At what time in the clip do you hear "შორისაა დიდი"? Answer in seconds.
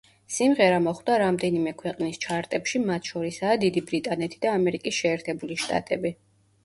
3.13-3.85